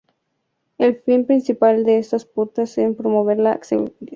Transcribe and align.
El 0.79 0.95
fin 0.99 1.27
principal 1.27 1.83
de 1.85 1.99
estas 1.99 2.25
pautas 2.25 2.75
en 2.79 2.95
promover 2.95 3.37
la 3.37 3.51
accesibilidad. 3.51 3.99